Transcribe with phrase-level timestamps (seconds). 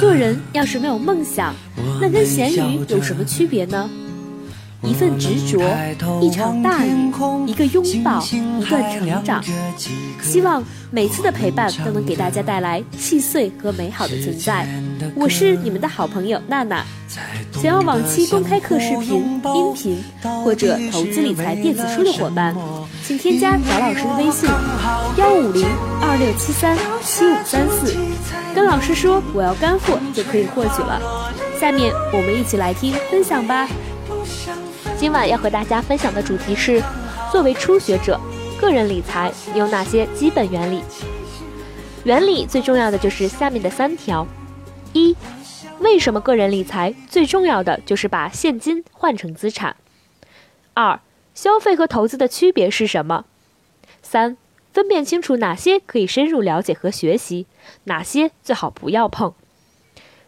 [0.00, 1.54] 做人要是没有梦想，
[2.00, 3.88] 那跟咸鱼有什么区别呢？
[4.82, 5.60] 一份执着，
[6.20, 7.10] 一场大雨，
[7.46, 8.22] 一个拥抱，
[8.60, 9.42] 一段成长。
[10.22, 14.68] 希望每次的陪伴都能给大家带来细碎和美好的存在。
[15.16, 16.84] 我是你们的好朋友娜娜。
[17.54, 19.98] 想要往期公开课视频、音频
[20.44, 22.54] 或者投资理财电子书的伙伴，
[23.02, 24.48] 请添加找老师的微信：
[25.16, 25.66] 幺五零
[26.02, 27.96] 二六七三七五三四，
[28.56, 30.98] 跟老师说我要干货就可以获取了。
[31.60, 33.68] 下面我们一起来听分享吧。
[34.96, 36.82] 今晚要和大家分享的主题是：
[37.30, 38.18] 作为初学者，
[38.58, 40.82] 个人理财有哪些基本原理？
[42.04, 44.26] 原理最重要的就是下面的三条：
[44.94, 45.14] 一、
[45.80, 49.76] 为什么个人理财最重要的就是把现金换成资产？
[50.72, 50.98] 二、
[51.34, 53.26] 消费和投资的区别是什么？
[54.00, 54.38] 三、
[54.76, 57.46] 分辨清楚哪些可以深入了解和学习，
[57.84, 59.32] 哪些最好不要碰。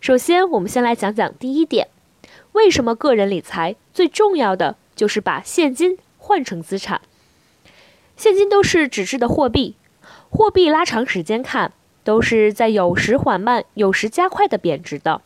[0.00, 1.86] 首先，我们先来讲讲第一点。
[2.50, 7.02] 为什么个人理财最重要的就是把现金换成资产？
[8.16, 9.76] 现金都是纸质的货币，
[10.28, 15.22] 货币拉长时间看，都是在有时缓慢、有时加快的贬值的。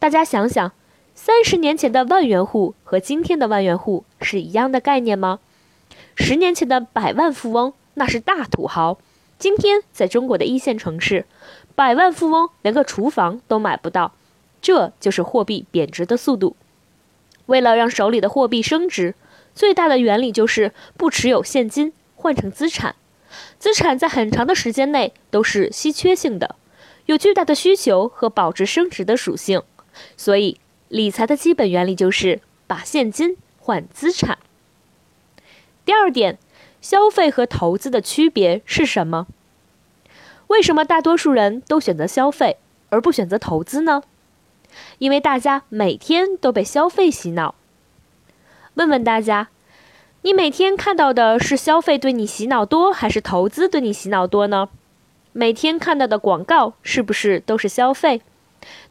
[0.00, 0.72] 大家想想，
[1.14, 5.38] 三十年前的万元户和今天的万元户是一样的概念吗？
[6.24, 8.98] 十年前的百万富翁那是大土豪，
[9.40, 11.26] 今天在中国的一线城市，
[11.74, 14.12] 百万富翁连个厨房都买不到。
[14.62, 16.54] 这就是货币贬值的速度。
[17.46, 19.16] 为了让手里的货币升值，
[19.52, 22.94] 最大的原理就是不持有现金，换成资产。
[23.58, 26.54] 资产在很长的时间内都是稀缺性的，
[27.06, 29.60] 有巨大的需求和保值升值的属性。
[30.16, 34.38] 所以，理财的基本原理就是把现金换资产。
[35.84, 36.38] 第二点，
[36.80, 39.26] 消费和投资的区别是什么？
[40.46, 42.58] 为什么大多数人都选择消费
[42.90, 44.02] 而不选择投资呢？
[44.98, 47.54] 因为大家每天都被消费洗脑。
[48.74, 49.48] 问问大家，
[50.22, 54.68] 你每天看到的是消费对你洗脑多，还是投资对你洗脑多呢？
[55.32, 58.22] 每天看到的广告是不是都是消费？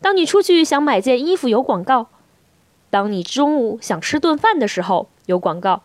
[0.01, 2.07] 当你出去想买件衣服有广告，
[2.89, 5.83] 当你中午想吃顿饭的时候有广告，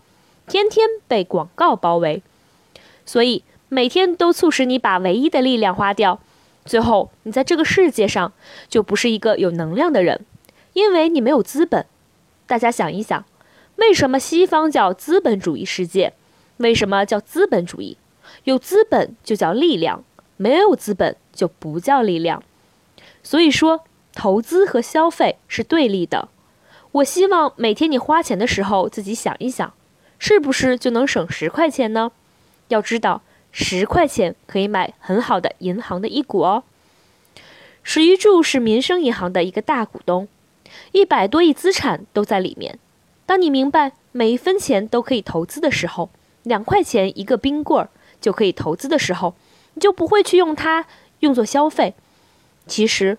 [0.49, 2.23] 天天被广告包围，
[3.05, 6.21] 所以每天都促使你把唯一的力量花掉。
[6.65, 8.33] 最后，你在这个世界上
[8.69, 10.25] 就不是一个有能量的人，
[10.73, 11.87] 因为你没有资本。
[12.47, 13.25] 大家想一想，
[13.77, 16.12] 为什么西方叫资本主义世界？
[16.59, 17.97] 为什么叫资本主义？
[18.45, 20.05] 有资本就叫力量，
[20.37, 22.43] 没有资本就不叫力量。
[23.23, 23.84] 所以说，
[24.15, 26.28] 投资和消费是对立的。
[26.93, 29.73] 我希望每天你花钱的时候，自己想一想，
[30.19, 32.12] 是不是就能省十块钱呢？
[32.69, 33.22] 要知道。
[33.59, 36.62] 十块钱可以买很好的银行的一股哦。
[37.82, 40.28] 史玉柱是民生银行的一个大股东，
[40.93, 42.78] 一百多亿资产都在里面。
[43.25, 46.10] 当你明白每一分钱都可以投资的时候，
[46.43, 47.88] 两块钱一个冰棍儿
[48.21, 49.34] 就可以投资的时候，
[49.72, 50.84] 你就不会去用它
[51.21, 51.94] 用作消费。
[52.66, 53.16] 其实，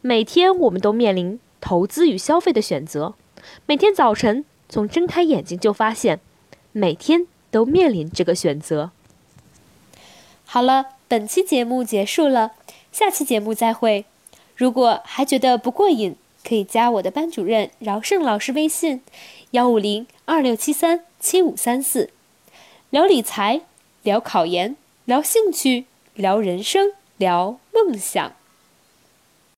[0.00, 3.14] 每天我们都面临投资与消费的选择。
[3.66, 6.18] 每天早晨从睁开眼睛就发现，
[6.78, 8.90] 每天都面临这个选择。
[10.44, 12.52] 好了，本期节目结束了，
[12.92, 14.04] 下期节目再会。
[14.54, 16.16] 如果还觉得不过瘾，
[16.46, 19.00] 可以加我的班主任饶胜老师微信：
[19.52, 22.10] 幺五零二六七三七五三四，
[22.90, 23.62] 聊理财，
[24.02, 24.76] 聊考研，
[25.06, 28.34] 聊兴趣，聊人生，聊梦想。